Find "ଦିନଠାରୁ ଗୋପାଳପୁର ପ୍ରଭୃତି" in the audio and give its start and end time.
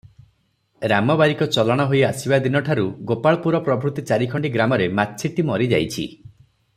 2.45-4.07